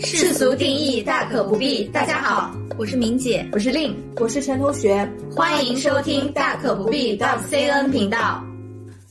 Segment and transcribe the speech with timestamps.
[0.00, 1.84] 世俗定义大可不必。
[1.84, 8.44] 大家好，我是明姐，我是令，我是陈同学，欢迎收听大可不必 .cn 频道。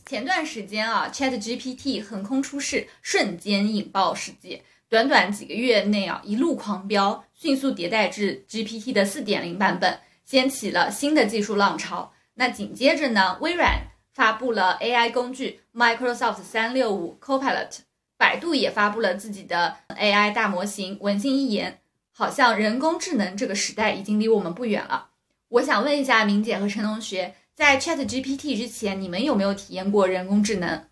[0.05, 4.62] 前段时间啊，Chat GPT 横空出世，瞬间引爆世界。
[4.89, 12.12] 短短几个月内啊，一路狂飙，迅速迭代至 GPT 的四点零版本，掀起了新的技术浪潮。
[12.33, 13.79] 那紧接着呢，微软
[14.13, 17.77] 发布了 AI 工具 Microsoft 三六五 Copilot。
[18.20, 21.80] 百度也发布了自己的 AI 大模型，文心一言，
[22.12, 25.08] 好像人工智能这个时代已经离我们不远了。
[25.48, 30.84] 我想问一下明姐和陈同学，在 Chat GPT 之前，你们有没有体验过人工智能？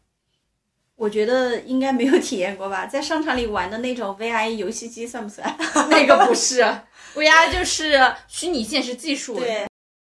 [0.95, 5.53] 我觉得应该没有体验过吧，在商场里玩的那种 VR 游戏机算不算？
[5.91, 6.62] 那个不是
[7.14, 9.38] ，VR 就是虚拟现实技术。
[9.38, 9.67] 对，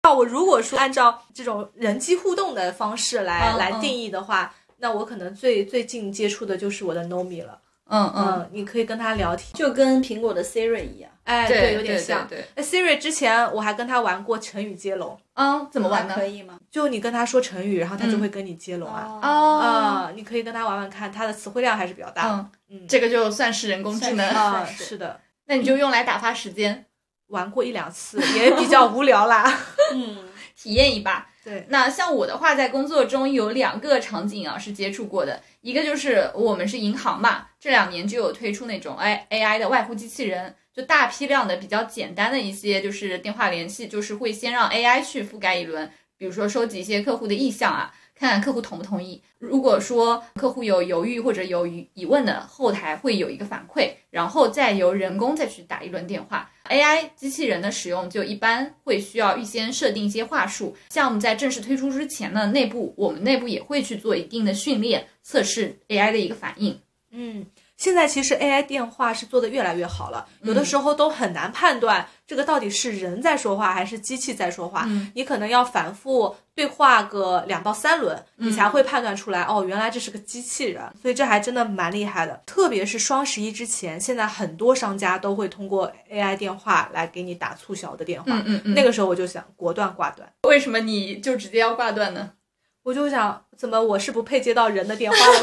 [0.04, 4.54] 那我如果说按照这种人机互动的方式来来定义的话。
[4.80, 7.58] 那我可能最最近接触的就是我的 Nomi 了，
[7.88, 12.26] 嗯嗯，你可以跟他聊天，就跟苹果的 Siri 一样，哎，对，有点像。
[12.26, 16.14] 对，Siri 之前我还跟他玩过成语接龙，嗯，怎么玩呢？
[16.14, 16.58] 可以吗？
[16.70, 26.86] 就你跟他说成语，然后他就会跟你接龙啊，哦，你可以跟他玩玩看，他的词汇量还是比较大，嗯嗯，这个就算是人工智能啊，是的，那你就用来打发时间，
[27.26, 29.52] 玩过一两次，也比较无聊啦，
[29.92, 30.16] 嗯，
[30.56, 31.26] 体验一把。
[31.42, 47.94] 对，那像我的话，在工作中有两个场景啊是接触过的，一个就是我们是银行嘛，这两年就有推出那种哎 AI 的外呼机器人，就大批量的比较简单的一些就是电话联系，就是会先让 AI 去覆盖一轮，比如说收集一些客户的意向啊。
[48.20, 49.18] 看看客户同不同意。
[49.38, 56.50] 如果说客户有犹豫或者有疑问的，后台会有一个反馈，然后再由人工再去打一轮电话。
[56.68, 60.76] AI 机器人的使用就一般会需要预先设定一些话术。
[60.90, 66.78] 项目在正式推出之前呢，内部我们内部也会去做一定的训练测试 AI 的一个反应。
[67.10, 67.46] 嗯。
[67.80, 74.86] 现在其实 AI 电话是做的越来越好了，有的时候都很难判断这个到底是人在说话还是机器在说话。
[75.14, 80.82] 你可能要反复对话个两到三轮，你才会判断出来哦，原来这是个机器人。
[81.00, 82.38] 所以这还真的蛮厉害的。
[82.44, 88.30] 特别是双十一之前，现在很多商家都会通过 AI 电话来给你打促销的电话。
[88.30, 88.74] 嗯嗯嗯。
[88.74, 90.30] 那个时候我就想果断挂断。
[90.42, 92.32] 为什么你就直接要挂断呢？
[92.82, 95.42] 我就想，怎么我是不配接到人的电话了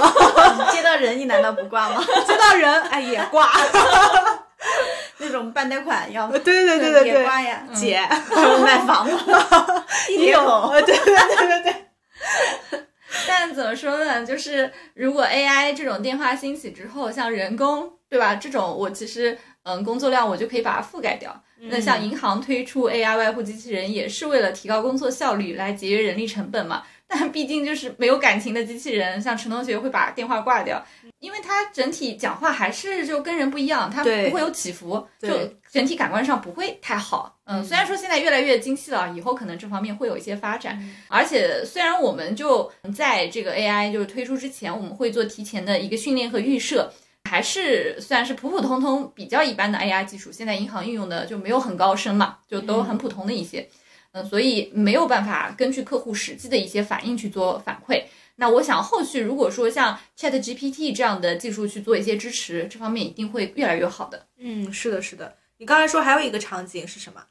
[0.57, 0.71] 吗？
[0.73, 2.03] 接到人你难道不挂吗？
[2.27, 3.49] 接到人哎也挂，
[5.19, 7.99] 那种办贷款要对对对对对挂呀，姐
[8.63, 9.85] 买房吗？
[10.07, 11.75] 地铁口，对对对对对。
[13.27, 14.25] 但怎么说呢？
[14.25, 18.35] 就是如果 AI 这种电话兴起之后，像人工对吧？
[18.35, 21.35] 这种我其实嗯工作量我就可以把它覆盖掉。
[21.71, 26.83] 那像银行推出 AI 外呼机器人，也是为了提高工作效率，来节约人力成本嘛。
[27.07, 30.85] 但毕竟就是没有感情的机器人，像陈同学会把电话挂掉，
[31.19, 35.29] 因为他整体讲话还是就跟人不一样，他不会有起伏，就
[35.71, 37.37] 整体感官上不会太好。
[37.45, 40.77] 嗯，虽然说现在越来越精细了，以后可能这方面会有一些发展。
[41.07, 46.91] 而且虽然我们就在这个 AI 就是推出之前，我们会做提前的一个训练和预设，
[47.23, 53.61] 还是虽然是普普通通比较一般的 AI 技术，现在银行运用的就没有很高深嘛，就都很普通的一些。
[53.61, 53.67] 嗯，
[54.29, 58.03] 所以没有办法根据客户实际的一些反应去做反馈。
[58.35, 64.27] 那我想后续如果说像 Chat GPT 这样的技术去做一些支持，这方面一定会越来越好的。
[64.37, 65.35] 嗯，是的，是的。
[65.57, 67.23] 你刚才说还有一个场景是什么？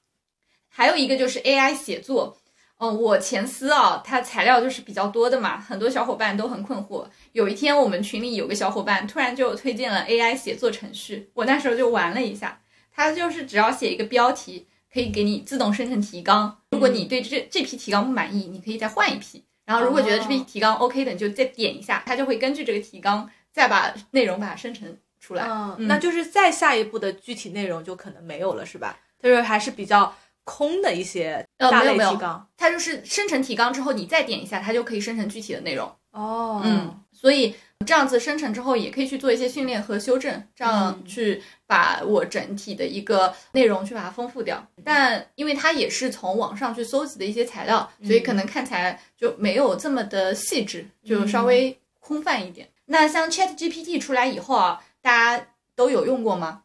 [0.69, 2.39] 还有一个就是 AI 写作。
[2.79, 7.07] 嗯，我前司啊，它材料就是比较多的嘛，很多小伙伴都很困惑。
[7.33, 12.61] 有一天我们群里有个小伙伴突然就推荐了 AI 写作程序，我那时候就玩了一下，
[12.93, 14.67] 它就是只要写一个标题。
[14.97, 16.57] 可以给你自动生成提纲。
[16.71, 19.45] 如果你对这这批提纲不满意，你可以再换一批。
[19.67, 25.45] 然后如果觉得这批提纲 OK 的，你就再点一下，它就会根据这个提纲再把内容把它生成出来。
[25.47, 28.99] 嗯，那就是再下一步的具体内容就可能没有了，是吧？
[29.23, 30.15] 就是还是比较
[30.45, 32.49] 空的一些大类提纲。
[32.57, 35.95] 它就是生成提纲之后，你再点一下，它就可以生成具体的内容。
[36.13, 37.55] 哦，嗯，所以。
[37.85, 44.67] 这样子生成之后，也可以去做一些训练和修正，这样去把我整体的一个内容去把它丰富掉。
[44.83, 52.69] 但因为它也是从网上去搜集的一些材料，所以可能看起来就没有这么的细致，就稍微空泛一点。
[52.87, 55.47] 那像 Chat GPT 出来以后啊，大家
[55.77, 56.63] 都有用过吗？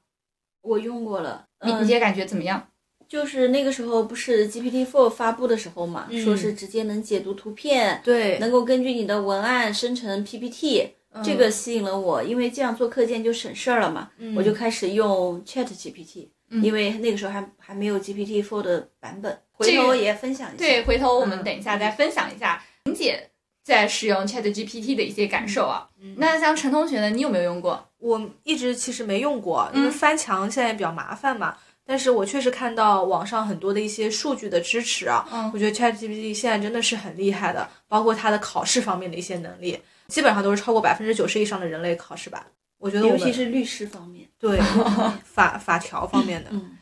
[0.61, 2.67] 我用过了，你你姐感觉怎么样？
[3.07, 10.95] 就是那个时候不是 GPT Four 发布的时候嘛，说是直接能解读图片，对，能够根据你的文案生成 PPT。
[11.23, 14.09] 这个吸引了我，因为这样做课件就省事儿了嘛。
[14.35, 16.27] 我就开始用 Chat GPT，
[16.61, 19.39] 因为那个时候还还没有 GPT Four 的版本。
[19.51, 20.57] 回头也分享一下。
[20.57, 23.29] 对，回头我们等一下再分享一下莹姐
[23.63, 25.87] 在使用 Chat GPT 的一些感受啊。
[26.17, 27.87] 那像陈同学呢，你有没有用过？
[27.99, 31.55] 我一直其实没用过，因为翻墙现在也比较麻烦嘛。
[31.85, 39.77] 但是我确实看到网上很多的一些数据的支持啊，我觉得 ChatGPT 现在真的是很厉害的，包括它的考试方面的一些能力，
[40.11, 42.45] 基本上都是超过百分之九十以上的人类考试吧。
[42.77, 44.59] 我觉得，尤其是律师方面，对
[45.23, 46.49] 法法条方面的。
[46.51, 46.77] 嗯，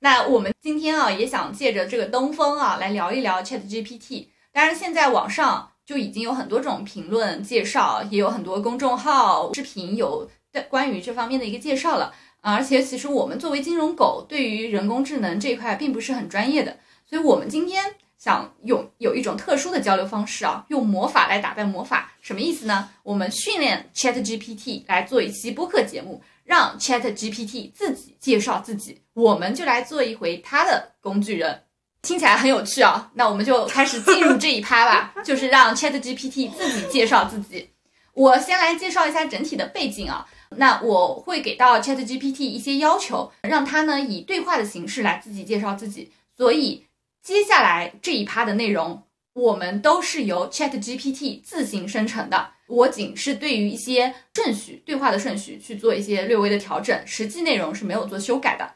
[0.00, 4.26] 那我们今天啊，也想借着这个东风啊，来聊一聊 ChatGPT。
[4.52, 10.28] 当然，现在网上就已经有很多种评论介绍，也有很多公众号视频有
[10.68, 12.12] 关于这方面的一个介绍了。
[12.40, 16.76] 而且，其实我们作为金融狗，对于人工智能这一块并不是很专业的，
[17.08, 17.94] 所以我们今天
[18.24, 22.88] 想用有一种特殊的交流方式啊，用魔法来打败魔法，什么意思呢？
[23.02, 31.64] 我们训练 Chat GPT 来做一期播客节目，让 Chat GPT 自己介绍自己，我们就来做一回他的工具人，
[32.00, 33.10] 听起来很有趣啊。
[33.12, 37.68] 那我们就开始进入这一趴吧， 就是让 Chat GPT 自己介绍自己。
[38.14, 40.26] 我先来介绍一下整体的背景啊。
[40.56, 46.10] 那我会给到 Chat GPT 一些要求，让它呢以对话的形式来自己介绍自己。
[46.34, 46.86] 所以
[47.24, 52.50] 接下来这一趴的内容，我们都是由 Chat GPT 自行生成的。
[52.66, 58.74] 我仅是对于一些顺序对话的顺序去做一些略微的调整，实际内容是没有做修改的。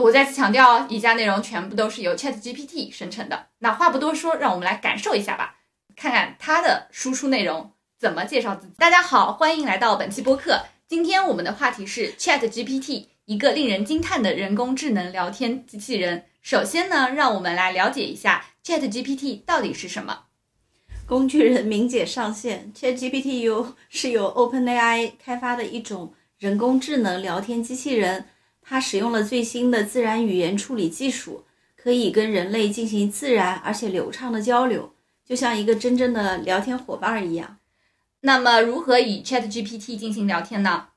[0.00, 3.48] 我再次强调，以下内容全部都是由 Chat GPT 生成的。
[3.58, 5.56] 那话不多说，让我们来感受一下吧，
[5.96, 8.74] 看看它的输出内容怎么介绍自己。
[8.78, 10.66] 大家好，欢迎来到本期播客。
[10.86, 16.26] 今天我们的话题是 Chat GPT，一个令人惊叹的人工智能聊天机器人。
[16.42, 20.26] 首先呢，让我们来了解一下 Chat GPT 到底是什么。
[21.06, 28.26] 工具人明姐上线，Chat GPT 由是由 OpenAI 开发的一种人工智能聊天机器人，
[28.62, 31.44] 它使用了最新的自然语言处理技术，
[31.74, 34.94] 可以跟人类进行自然而且流畅的交流，
[35.24, 37.58] 就像一个真正的聊天伙伴一样。
[38.20, 40.88] 那么，如何与 Chat GPT 进行聊天呢？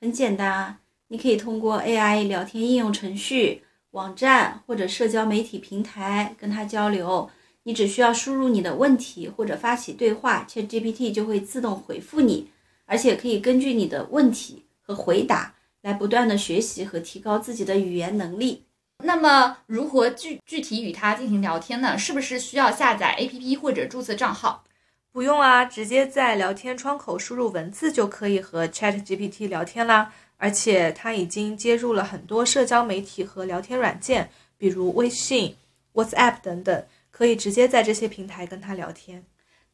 [0.00, 0.78] 很简单，
[1.08, 3.62] 你可以通过 AI 聊天应用程序、
[3.92, 7.30] 网站或者社交媒体平台跟它交流。
[7.62, 12.50] 你只需要输入你的问题或者发起对话，Chat GPT 就会自动回复你，
[12.86, 18.64] 而且可以根据你的问题和回答来不断的学习和提高自己的语言能力。
[19.04, 21.96] 那么，如何具具体与它进行聊天呢？
[21.96, 24.64] 是不是需要下载 APP 或者注册账号？
[25.12, 30.12] 不用啊，直接在聊天窗口输入文字就可以和 Chat GPT 聊天啦。
[30.38, 35.56] 而且它已经接入了很多社交媒体和聊天软件，比如微信、
[35.92, 39.24] WhatsApp 等等，可以直接在这些平台跟它聊天，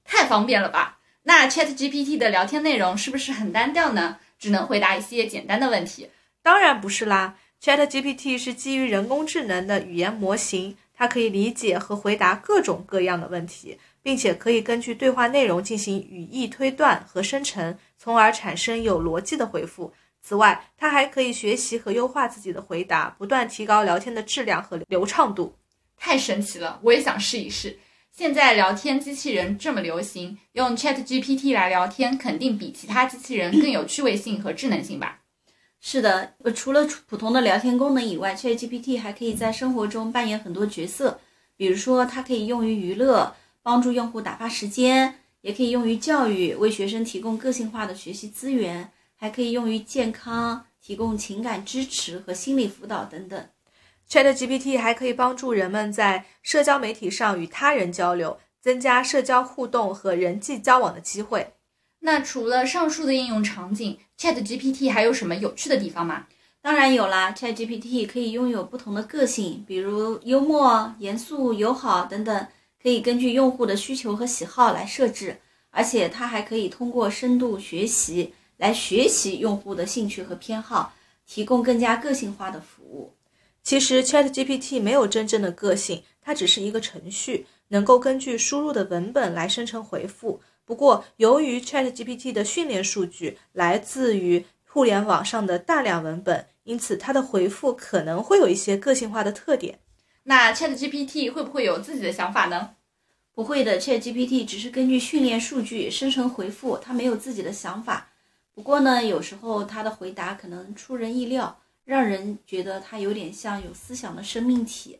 [0.03, 0.99] 太方便了吧？
[1.23, 4.19] 那 Chat GPT 的聊天内容是不是很单调呢？
[4.39, 6.11] 只能回答一些简单的问题？
[6.43, 13.79] 当然不是啦，Chat GPT 是基于人工智能的语言模型，它可以理解和回答各种各样的问题。
[14.05, 19.95] 并且可以根据对话内容进行语义推断和生成，从而产生有逻辑的回复。
[20.27, 25.55] 此外，它还可以学习和优化自己的回答，不断提高聊天的质量和流畅度。
[25.99, 27.79] 太神奇了，我也想试一试。
[28.11, 35.21] 现在聊天机器人这么流行，用 Chat GPT 来聊天，肯定比其他机器人更有趣味性和智能性吧？
[35.81, 41.21] 是的，呃，除了普通的聊天功能以外，Chat GPT 还可以在生活中扮演很多角色，
[41.57, 43.35] 比如说它可以用于娱乐。
[43.63, 53.49] 帮助用户打发时间，也可以用于教育，为学生提供个性化的学习资源，还可以用于健康，提供情感支持和心理辅导等等。
[54.09, 61.55] ChatGPT 还可以帮助人们在社交媒体上与他人交流，增加社交互动和人际交往的机会。
[62.01, 66.27] 那除了上述的应用场景，ChatGPT 还有什么有趣的地方吗？
[66.61, 72.47] 当然有啦，ChatGPT 可以拥有不同的个性，比如幽默、严肃、友好等等。
[72.83, 75.41] 可以根据用户的需求和喜好来设置，
[75.71, 80.95] 而且它还可以通过深度学习来学习用户的兴趣和偏好，
[81.27, 83.13] 提供更加个性化的服务。
[83.63, 90.41] 其实 ChatGPT 没有真正的个性，它只是一个程序，能够根据输入的文本来生成回复。
[90.67, 99.79] 不过，由于 ChatGPT 的训练数据来自于互联网上的大量文本，因此它的回复可能会有一些个性化的特点。
[100.25, 102.71] 那 Chat GPT 会不会有自己的想法呢？
[103.35, 108.11] 不会的，Chat GPT 只是根据训练数据生成回复，它没有自己的想法。
[108.55, 114.99] 不过呢，有时候他的回答可能出人意料，让人觉得他有点像有思想的生命体。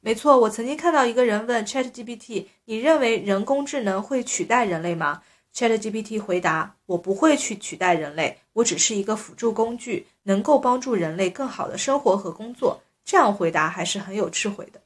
[0.00, 5.22] 没错，我曾经看到一个人问 Chat GPT：“ 你认为人工智能会取代人类吗
[5.54, 14.80] ？”Chat GPT 回答：“我不会去取代人类，我只是一个辅助工具，能够帮助人类更好的生活和工作。”这样回答还是很有智慧的，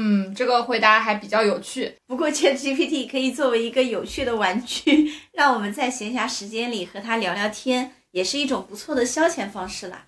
[0.00, 1.92] 嗯，这个回答还比较有趣。
[2.06, 10.06] 不过， ChatGPT 可以作为一个有趣的玩具， 让我们在闲暇时间里和它聊聊天，也是一种不错的消遣方式啦。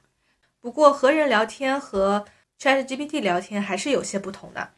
[0.61, 2.25] 不过和人聊天和
[2.61, 4.71] ChatGPT 聊天还是有些不同的。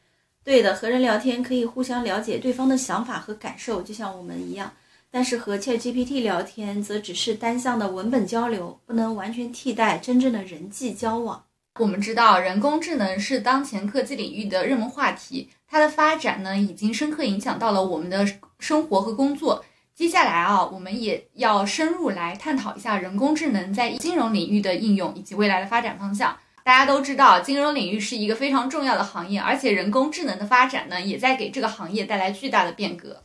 [0.42, 4.72] 对的，和人聊天可以互相了解对方的想法和感受，就像我们一样。
[5.10, 11.44] 但是和 ChatGPT 聊天则只是单向的文本交流，不能完全替代真正的人际交往。
[11.80, 18.26] 我们知道，人工智能是当前科技领域的热门话题，它的发展呢，已经深刻影响到了我们的
[18.58, 19.64] 生活和工作。
[19.94, 26.36] 接下来啊，我们也要深入来探讨一下人工智能在金融领域的应用以及未来的发展方向。
[26.62, 33.22] 大家都知道，金融领域是一个非常重要的行业，而且人工智能的发展呢，也在给这个行业带来巨大的变革。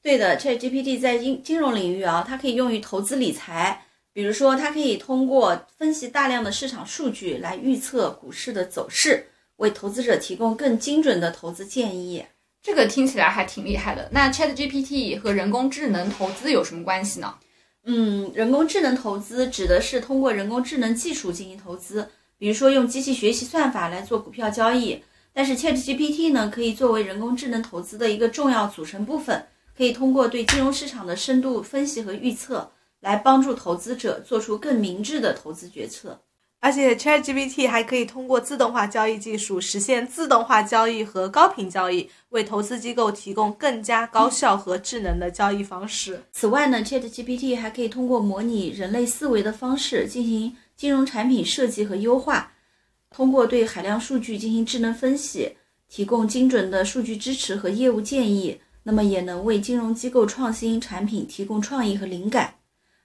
[0.00, 3.82] 对的，ChatGPT 在金金融领域啊，它可以用于投资理财。
[4.18, 9.24] 比如说，它可以通过分析大量的市场数据来预测股市的走势，
[9.58, 12.24] 为投资者提供更精准的投资建议。
[12.60, 14.08] 这个听起来还挺厉害的。
[14.10, 17.32] 那 ChatGPT 和人工智能投资有什么关系呢？
[17.84, 22.08] 嗯，人工智能投资指的是通过人工智能技术进行投资。
[22.38, 25.00] 比如说用机器学习算法来做股票交易，
[25.32, 29.46] 但是 ChatGPT 呢，可以作为人工智能投资的一个重要组成部分，
[29.76, 32.68] 可以通过对金融市场的深度分析和预测，
[33.00, 36.20] 来帮助投资者做出更明智的投资决策。
[36.60, 46.20] 而且 ChatGPT 还可以通过自动化交易技术实现自动化交易和高频交易，为投资机构提供更加高效和智能的交易方式。
[46.32, 50.56] 此外呢，ChatGPT 还可以通过模拟人类思维的方式进行。
[50.76, 52.52] 金融产品设计和优化，
[53.10, 55.56] 通过对海量数据进行智能分析，
[55.88, 62.54] 提供精准的数据支持和业务建议，那么也能为金融机构创新产品提供创意和灵感。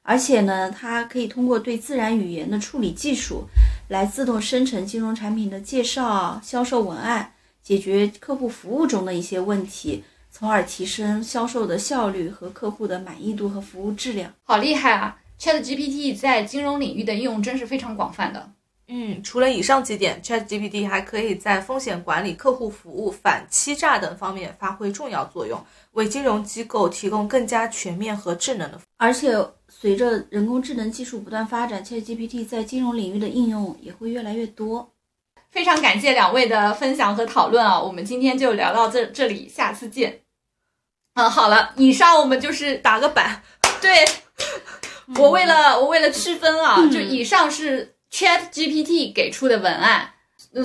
[0.04, 3.46] 而且呢，它可以通过对自然语言的处理技术，
[3.88, 14.34] 来自动生成金融产品的介绍、销售文案，解决客户服务中的一些问题，从而提升销售的效率和客户的满意度和服务质量。
[14.44, 18.52] 好厉害啊！ChatGPT 在金融领域的应用真是非常广泛的。
[18.96, 25.60] 嗯，除了以上几点，ChatGPT 还可以在风险管理、客户服务、反欺诈等方面发挥重要作用，
[25.94, 28.80] 为金融机构提供更加全面和智能的。
[28.98, 29.36] 而且，
[29.68, 34.88] 随着人工智能技术不断发展，ChatGPT 在金融领域的应用也会越来越多。
[35.50, 37.82] 非常感谢两位的分享和讨论啊！
[37.82, 40.20] 我们今天就聊到这这里，下次见。
[41.16, 43.42] 嗯，好了，以上我们就是打个板，
[43.82, 44.06] 对。
[45.20, 50.08] 我为了我为了区分啊，就以上是 Chat GPT 给出的文案，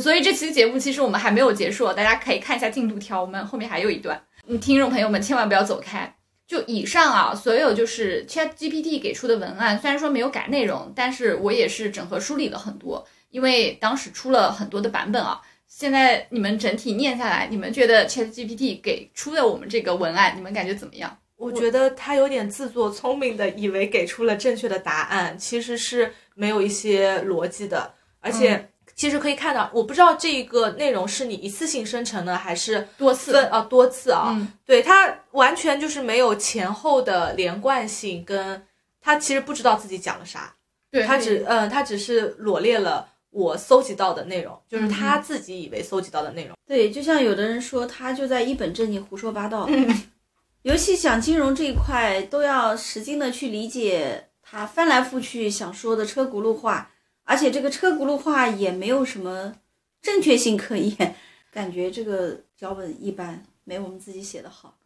[0.02, 4.22] 所以这期节目其实我们还没有结束，大家可以看一下进度条，我们后面还有一段。
[4.46, 6.14] 嗯，听众朋友们千万不要走开。
[6.46, 15.40] 就以上啊，所有就是 Chat GPT 给出的文案，虽然说没有改内容，但是我也是整合梳理了很多，因为当时出了很多的版本啊。
[15.66, 21.18] 现在你们整体念下来，你们觉得 Chat GPT 给出的我们这个文案，你们感觉怎么样？
[21.38, 27.94] 我觉得他有点自作聪明的，以为给出了正确的答案，其实是没有一些逻辑的。
[28.20, 34.36] 而且其实可以看到，我不知道这个内容是你一次性生成的还是多次啊多次啊？
[34.66, 38.60] 对，他完全就是没有前后的连贯性，跟
[39.00, 40.52] 他其实不知道自己讲了啥。
[40.90, 46.56] 对他只嗯，他只是罗列了我搜集到的内容，就是他自己以为搜集到的内容。
[46.66, 49.68] 对，就像有的人说，他就在一本正经胡说八道。
[50.68, 56.90] 尤其讲金融这一块，都要使劲的去理解他翻来覆去想说的车轱辘话，
[57.24, 59.54] 而且这个车轱辘话也没有什么
[60.02, 61.16] 正确性可言，
[61.50, 64.76] 感觉这个脚本一般，没我们自己写的好，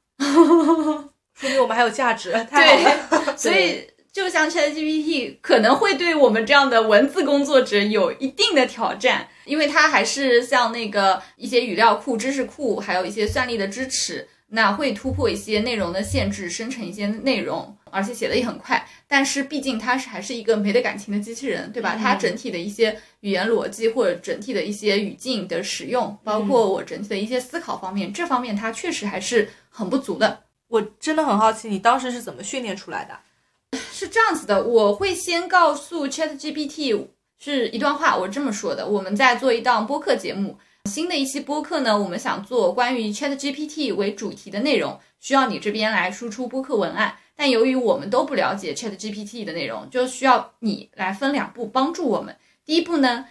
[1.34, 3.36] 说明我们还有价值，太好了。
[3.36, 14.28] 所以，就像 ChatGPT 可能会对我们这样的文字工作者有一定的挑战，因为它还是像那个一些语料库、知识库，还有一些算力的支持。
[14.54, 18.86] 那会突破一些内容的限制，生成一些内容，而且写的也很快。
[19.08, 21.96] 但是毕竟它是还是一个没得感情的机器人，对吧？
[21.98, 30.42] 它整体的一些语言逻辑或者整体的一些语境的使用，包括我整体的一些思考方面，这方面它确实还是很不足的。
[30.68, 33.78] 我真的很好奇，你当时是怎么训练出来的？
[33.90, 37.06] 是这样子的，我会先告诉 ChatGPT
[37.38, 40.58] 是一段话，我这么说的：我们在做一档播客节目。
[40.90, 47.16] 新的一期播客呢，我们想做关于 Chat GPT 为主题的内容，需要你这边来输出播客文案。
[47.36, 52.36] 但由于我们都不了解 Chat GPT 的内容，就需要你来分两步帮助我们。
[52.64, 53.26] 第一步呢，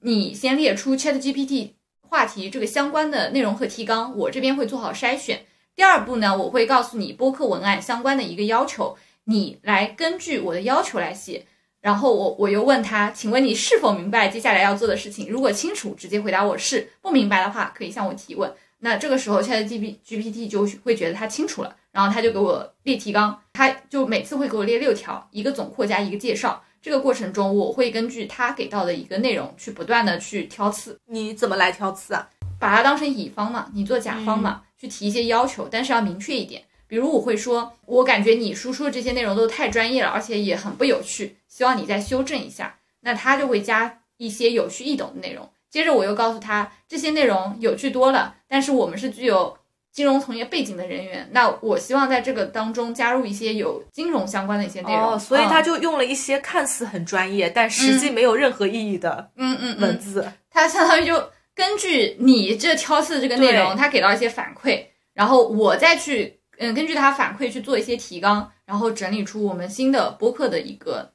[0.00, 1.70] 你先列出 Chat GPT
[2.00, 5.46] 话题这个相关的内容和提纲，我这边会做好筛选。
[5.74, 11.46] 第二步呢，我会告诉你播客文案相关的一个要求，你来根据我的要求来写。
[11.82, 15.28] 然后我我又问他，请问你是否明白接下来要做的事情？
[15.28, 18.50] 如果清楚，直接回答我是；不明白的话，可以向我提问。
[18.78, 30.98] 那这个时候，Chat G P G P T 就会觉得他清楚了，然后他就给我列提纲，他就每次会给我列六条，一个总括加一个介绍，这个过程中，我会根据他给到的一个内容去不断的去挑刺。
[31.06, 32.28] 你怎么来挑刺啊？
[32.60, 36.62] 把它当成乙方嘛，你做甲方嘛，去提一些要求，但是要明确一点。
[36.92, 42.74] 比如我会说，我感觉你输出的这些内容都太专业了，而且也很不有趣，希望你再修正一下。
[43.00, 45.48] 那他就会加一些有趣易懂的内容。
[45.70, 49.56] 接着我又告诉他，这些内容有趣多了，但是我们是具有
[49.90, 55.14] 金融从业背景的人员，那我希望在这个当中加入一些有金融相关的一些内容。
[55.14, 60.30] 哦，所以他嗯就用了一些看似很专业，但实际没有任何意义的嗯嗯嗯文字。
[60.50, 71.10] 他相当于就根据你这挑刺的这个内容，他给到一些反馈，然后我再去嗯根据他反馈去做一些提纲，然后整理出我们新的播客的一个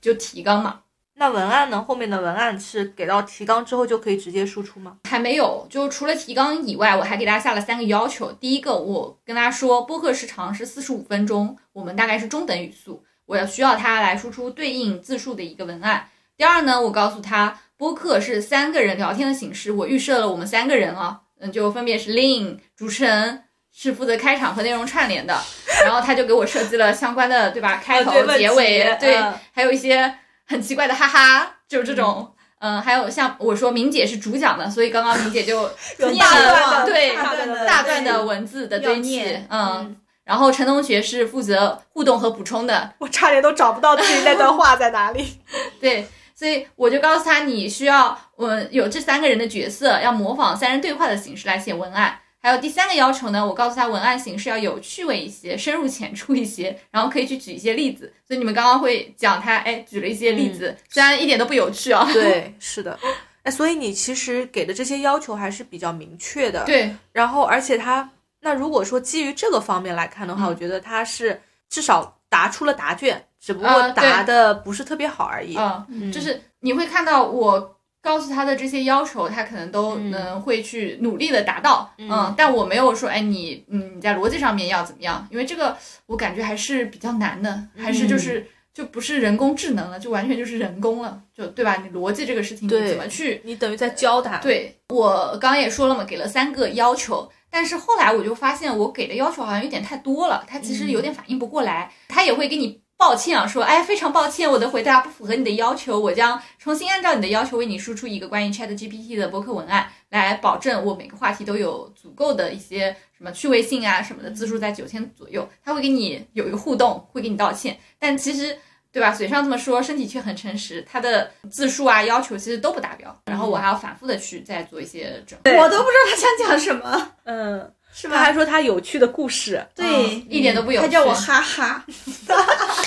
[0.00, 0.80] 就提纲嘛。
[1.14, 1.80] 那文案呢？
[1.80, 4.96] 后面的文案是给到提纲之后就可以直接输出吗？
[5.04, 8.32] 还没有，就除了提纲以外，我还给大家下了三个要求。
[8.32, 16.08] 第一个，我跟大家说，播客时长是四十五分钟，我们大概是中等语速，我要需要他来输出对应字数的一个文案。
[16.36, 25.36] 第二呢，我告诉他，播客是三个人聊天的形式，我预设了我们三个人啊，嗯，就分别是 Lin 主持人是负责开场和内容串联的，
[25.84, 27.80] 然后他就给我设计了相关的，对吧？
[27.82, 30.14] 开头、结尾，对，嗯还有一些
[30.46, 32.32] 很奇怪的哈哈，就是这种。
[32.64, 45.40] 嗯，还有像我说，明姐是主讲的，所以刚刚明姐就 念大了段的对大段的大段的文字的堆念，嗯，然后陈同学是负责互动和补充的，我差点都找不到自己那段话在哪里。
[45.80, 52.16] 对，所以我就告诉他，你需要我有这三个人的角色，要模仿三人对话的形式来写文案。
[52.42, 58.12] 还有第三个要求呢，我告诉他文案形式要有趣味一些，深入浅出一些，然后可以去举一些例子。
[58.26, 62.04] 所以你们刚刚会讲他，哎，举了一些例子，虽然一点都不有趣啊。
[62.12, 62.98] 对，是的。
[63.44, 66.64] 哎，所以你其实给的这些要求还是比较明确的。。
[66.64, 75.56] 对，然后，而且他那如果说基于这个方面来看的话，嗯我觉得他是至少答出了答卷，只不过答的不是特别好而已。
[75.88, 88.46] 嗯，就是你会看到我告诉他的这些要求，他可能都嗯能会去努力的达到，嗯，但我没有说，哎，你嗯你在逻辑上面要怎么样，因为这个我感觉还是比较难的，还是就是。
[88.74, 91.76] 就不是人工智能了，就完全就是人工了，就对吧？
[91.84, 118.56] 你逻辑这个事情你怎么去你等于在教他。，对我刚刚也说了嘛，给了三个要求，但是后来我就发现我给的要求好像有点太多了，他其实有点反应不过来，他也会给你抱歉啊，说哎非常抱歉，我的回答不符合你的要求，我将重新按照你的要求为你输出一个关于 Chat GPT 的博客文案，来保证我每个话题都有足够的一些什么趣味性啊什么的，字数在九千左右，他会给你有一个互动，会给你道歉，但其实。
[118.94, 119.10] 对吧？
[119.10, 120.86] 嘴上这么说，身体却很诚实。
[120.86, 125.50] 他的字数啊要求其实都不达标，然后我还要反复的去再做一些整合。
[125.58, 128.16] 我都不知道他想讲什么，嗯，是吧？
[128.18, 129.66] 他还说他有趣的故事。
[129.74, 131.86] 对，嗯一点都不有趣他叫我哈哈，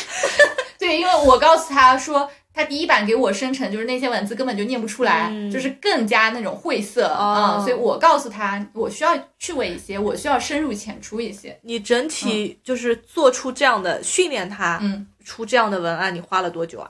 [0.96, 11.60] 对，因为我告诉他说，他第一版给我生成就是那些文字根本就念不出来，嗯就是更加那种晦涩哦嗯所以我告诉他，我需要趣味一些，我需要深入浅出一些。
[11.64, 16.90] 你整体就是做出这样的训练他，嗯，出这样的文案，你花了多久啊？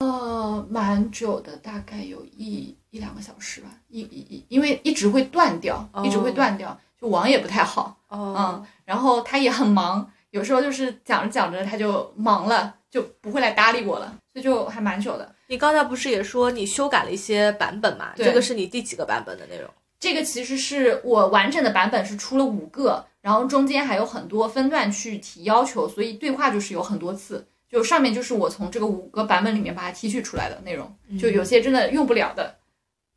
[0.00, 7.96] 呃，蛮久的，大概有一一两个小时吧，一一一，因为一直会断掉，一直会哦断掉，就网也不太好。
[8.08, 15.34] 哦嗯，然后他也很忙，有时候就是讲着讲着他就忙了，就不会来搭理我了，所以就还蛮久的。
[15.46, 18.12] 你刚才不是也说你修改了一些版本嘛？
[18.16, 19.68] 这个是你第几个版本的内容？
[20.00, 27.46] 这个其实是我完整的版本是出了五个，然后中间还有很多分段去提要求，所以对话就是有很多次。
[27.70, 32.56] 就上面就是我从这个五个版本里面把它提取出来的内容，就有些真的用不了的，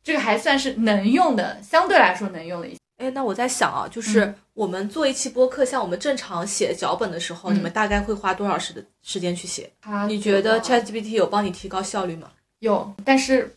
[0.04, 2.78] 这个还算是能用的，相对来说能用的一些。
[3.02, 9.68] 哎，那我在想啊，就是嗯我们做一期播客，像我们正常写脚本的时候，嗯你们大概会花多少时的时间去写？
[9.80, 12.30] 它你觉得 ChatGPT 有帮你提高效率吗？
[12.60, 13.56] 有，但是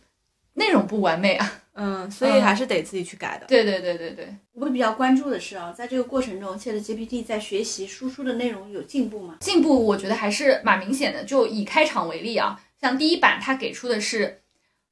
[0.54, 1.62] 内容不完美啊。
[1.78, 3.44] 嗯，所以还是得自己去改的。
[3.46, 9.36] 对对对对对，我会比较关注的是啊，在这个过程中，ChatGPT 在学习输出的内容有进步吗？
[9.40, 11.22] 进步我觉得还是蛮明显的。
[11.24, 14.40] 就以开场为例啊，像第一版它给出的是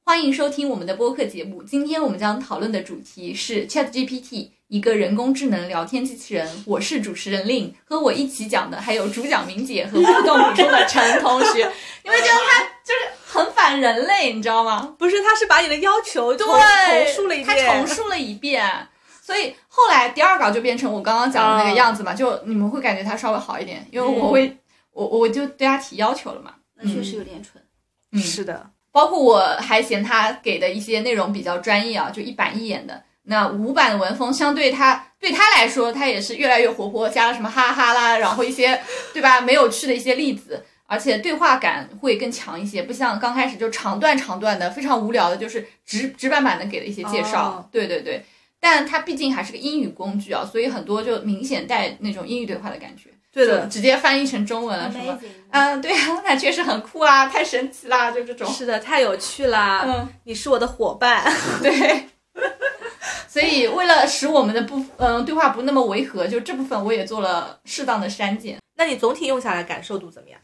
[0.06, 6.46] 欢迎收听我们的播客节目，今天我们将讨论的主题是 ChatGPT，一个人工智能聊天机器人。
[6.66, 11.72] 我是主持人令，和我一起讲的还有主讲明姐和互动补充的陈同学。
[12.04, 14.94] 你会觉得他就是很反人类，你知道吗？
[14.98, 17.66] 不是，他是把你的要求重对，重述了一他遍。
[17.66, 18.86] 重述了一遍。
[19.22, 24.54] 所以后来第二稿就变成我刚刚讲的那个样子嘛，就你们会感觉他稍微好一点，因为我会，
[24.92, 26.56] 我我就对他提要求了嘛。
[26.74, 27.64] 那确实有点蠢。
[28.12, 33.02] 嗯，是的，包括我还嫌他给的一些内容比较专业啊，就一板一眼的。
[33.24, 38.80] 那五版的文风相对他对他来说，他也是越来越活泼，加了什么哈哈啦，然后一些
[39.12, 40.64] 对吧没有趣的一些例子。
[40.87, 47.42] 而且对话感会更强一些，不像刚开始就长段长段的，非常无聊的，就是直直板板的给的一些介绍。
[47.42, 48.22] 哦对对对，
[48.61, 53.09] 但它毕竟还是个英语工具啊，所以很多就明显带那种英语对话的感觉。
[53.34, 55.18] 对的，直接翻译成中文了，什么？
[55.50, 58.48] 嗯，对啊，那确实很酷啊，太神奇啦，就这种。
[58.52, 59.84] 是的，太有趣啦！
[59.86, 61.24] 嗯，你是我的伙伴。
[61.60, 62.08] 对。
[63.28, 68.58] 所以为了使我们的不嗯、对话不那么违和，就这部分我也做了适当的删减。
[68.76, 70.40] 那你总体用下来感受度怎么样？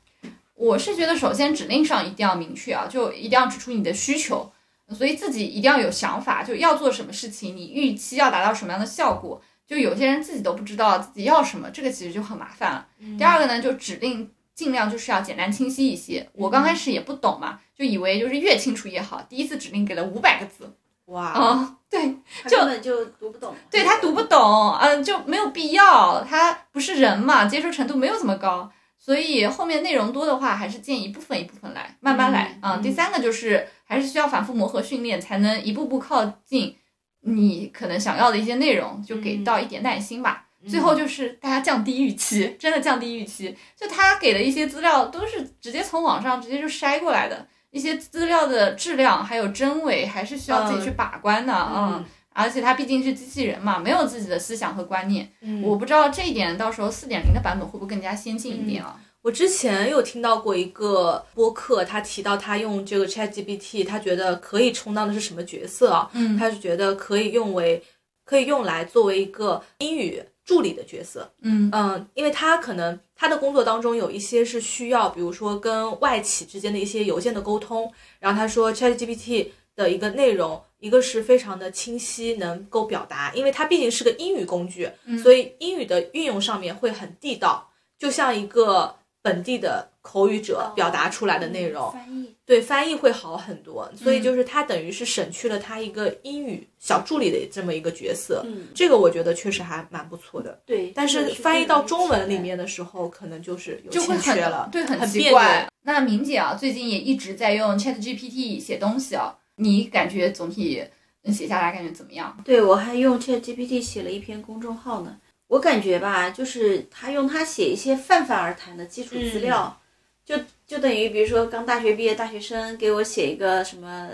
[0.56, 4.50] 我是觉得，首先指令上一定要明确啊，就一定要指出你的需求，
[4.92, 9.40] 所以自己一定要有想法，就要做什么事情，你预期要达到什么样的效果。
[9.70, 12.84] 就有些人自己都不知道自己要什么，这个其实就很麻烦了。
[13.16, 16.28] 第二个呢，就指令尽量就是要简单清晰一些。
[16.32, 19.22] 我刚开始也不懂嘛，就以为就是越清楚越好。
[19.28, 23.54] 第一次指令给了五百个字，哇，啊、对，他就根本就读不懂。
[23.70, 36.76] 对他读不懂，嗯、就没有必要，他不是人嘛，接受程度没有这么高，所以后面内容多的话，还是建议一部分一部分来，慢慢来啊、嗯第三个就是还是需要反复磨合训练，才能一步步靠近
[37.22, 40.46] 你可能想要的一些内容，就给到一点耐心吧。
[40.68, 43.56] 最后就是大家降低预期，真的降低预期。
[43.74, 55.28] 就他给的一些资料都是直接从网上直接就筛过来的，一些资料的质量还有真伪还是需要自己去把关的，嗯而且它毕竟是机器人嘛，没有自己的思想和观念。
[55.40, 59.00] 嗯我不知道这一点到时候四点零的版本会不会更加先进一点啊？
[59.22, 66.10] 我之前有听到过一个播客，他提到他用这个 Chat GPT，他觉得可以充当的是什么角色啊？
[66.14, 66.38] 嗯。
[66.38, 67.82] 他是觉得可以用为
[68.24, 71.30] 可以用来作为一个英语助理的角色。
[71.42, 71.68] 嗯。
[71.72, 84.90] 嗯，因为他可能他的工作当中有一些是需要，比如说跟外企之间的一些邮件的沟通，然后他说 ChatGPT 的一个内容，一个是非常的清晰，能够表达，因为它毕竟是个英语工具，
[85.22, 91.92] 所以英语的运用上面会很地道，就像一个本地的口语者表达出来的内容。
[91.92, 100.60] 翻译对翻译会好很多，所以就是他等于是省去了他一个英语小助理的这么一个角色，嗯，这个我觉得确实还蛮不错的。
[100.66, 104.98] 对，但是翻译到中文里面的时候，可能就是有就很欠缺了，对，很
[105.30, 105.68] 怪。
[105.82, 110.82] 那明姐啊，最近也一直在用 Chat GPT 写东西啊，你感觉总体
[111.22, 112.36] 嗯写下来感觉怎么样？
[112.44, 115.16] 对，我还用 ChatGPT 写了一篇公众号呢。
[115.50, 119.80] 我感觉吧，就是他用他写一些泛泛而谈的基础资料，
[120.24, 124.10] 就就等于比如说刚大学毕业大学生给我写一个什么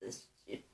[0.00, 0.08] 呃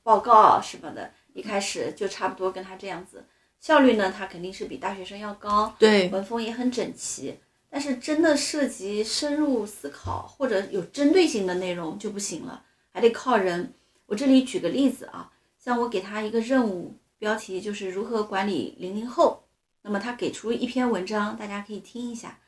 [0.03, 3.27] 报告啊什么的，一开始就差不多跟他这样子，
[3.61, 7.39] 效率呢，他肯定是比大学生要高，对，文风也很整齐。
[7.69, 13.75] 但是真的涉及深入思考或者有针对性的内容就不行了，还得靠人。
[14.07, 19.46] 我这里举个例子啊，像我给他一个任务，标题就是如何管理零零后，
[19.87, 22.41] 那么他给出一篇文章，大家可以听一下。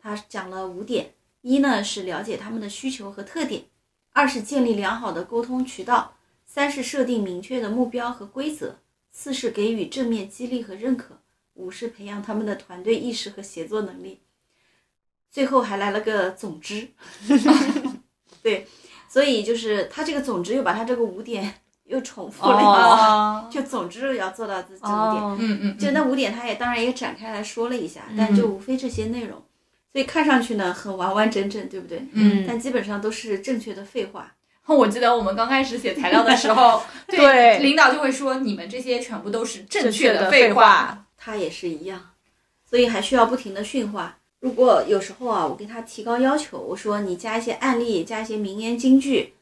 [0.00, 3.62] 他讲了五点：一呢是了解他们的需求和特点；
[4.10, 8.80] 二是建立良好的沟通渠道；三是设定明确的目标和规则；
[9.12, 11.14] 四是给予正面激励和认可；
[11.54, 14.20] 五是培养他们的团队意识和协作能力。
[15.30, 16.88] 最后还来了个总之，
[18.42, 18.66] 对，
[19.08, 25.22] 所以就是他这个总之又把他这个五点又重复了一次，哦 就总之要做到这这五点。
[25.22, 29.42] 哦，嗯嗯，就那五点，他也当然也展开来说了一下，但就无非这些内容，
[29.92, 32.04] 所以看上去呢很完完整整，对不对？
[32.12, 34.32] 嗯但基本上都是正确的废话。
[34.66, 41.04] 我记得我们刚开始写材料的时候， 对领导就会说你们这些全部都是正确的废话。
[41.16, 42.00] 他也是一样，
[42.68, 44.16] 所以还需要不停的训话。
[44.40, 49.34] 如果有时候啊，我给他提高要求，我说你加一些案例，加一些名言金句，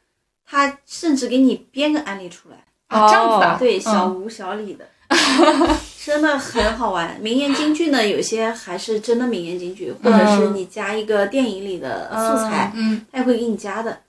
[0.50, 2.56] 他甚至给你编个案例出来，
[2.88, 4.84] 啊，这样子啊，对，嗯小吴小李的，
[6.04, 7.16] 真的很好玩。
[7.20, 14.00] 名言金句呢，有些还是真的名言金句，或者是你加一个电影里的素材，嗯，他也会给你加的。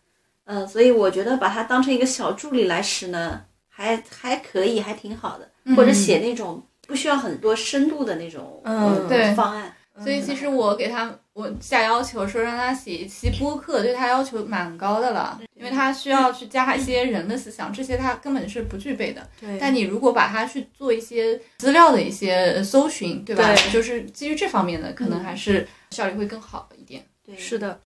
[0.45, 5.47] 嗯、所以我觉得把它当成一个小助理来使呢，还还可以，还挺好的。
[5.75, 9.71] 或者写那种不需要很多深度的那种嗯方案。
[10.03, 19.27] 所以其实我给他我下要求说让他写一期播客，对他要求蛮高的了，因为他需要去加一些人的思想，这些他根本是不具备的。
[19.39, 23.53] 对但你如果把它去做一些资料的一些搜寻，对吧？
[23.53, 27.05] 对就是基于这方面的，可能还是效率会更好一点。
[27.25, 27.79] 对，是的，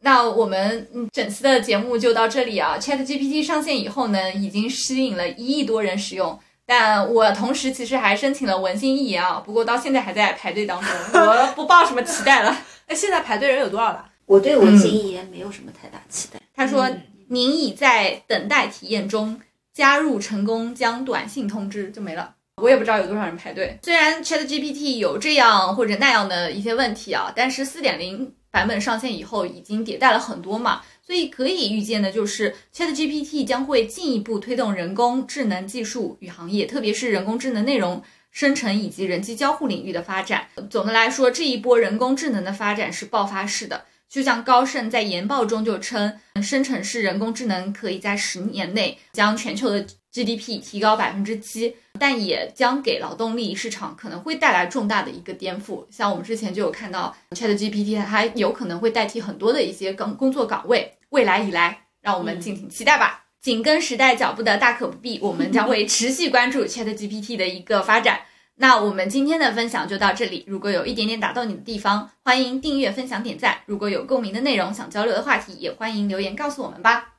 [0.00, 2.76] 那我们嗯整期的节目就到这里啊。
[2.78, 6.38] Chat GPT 上线以后呢，已经吸引了一亿多人使用。
[6.66, 12.56] 但我同时其实还申请了文心一言啊，不过到现在还在排队当中，我不抱什么期待了。
[12.88, 14.06] 那，现在排队人有多少了？
[14.26, 16.40] 我对文心一言没有什么太大期待。
[16.54, 19.40] 他说：“嗯您已在等待体验中，
[19.72, 22.34] 加入成功将短信通知。”就没了。
[22.62, 23.78] 我也不知道有多少人排队。
[23.82, 40.48] 虽然 Chat GPT 有这样或者那样的一些问题啊，但是四点零版本上线以后已经迭代了很多嘛，所以可以预见的就是 ChatGPT 将会进一步推动人工智能技术与行业，特别是人工智能内容生成以及人机交互领域的发展。
[40.70, 43.84] 总的来说，这一波人工智能的发展是爆发式的。
[44.14, 55.84] 就像高盛在研报中就称，生成式人工智能可以在十年内将全球的 GDP 提高百分之七，但也将给劳动力市场可能会带来重大的一个颠覆。
[55.90, 60.96] 像我们之前就有看到 ChatGPT，它有可能会代替很多的一些工工作岗位。
[61.08, 63.24] 未来以来，让我们敬请期待吧。
[63.42, 68.20] 紧跟时代脚步的大可不必，我们将 会持续关注 ChatGPT 的一个发展。
[68.56, 70.44] 那我们今天的分享就到这里。
[70.46, 73.58] 如果有一点点打动你的地方，欢迎订阅、分享、点赞。
[73.66, 77.12] 如果有共鸣的内容，想交流的话题，也欢迎留言告诉我们吧。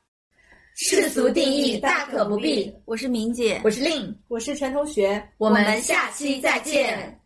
[0.76, 2.74] 世俗定义大可不必。
[2.86, 7.20] 我是明姐，我是令，我是陈同学，我们下期再见。